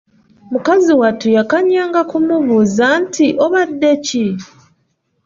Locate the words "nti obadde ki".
3.05-4.25